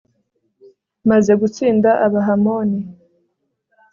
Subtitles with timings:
[1.09, 2.79] maze gutsinda abahamoni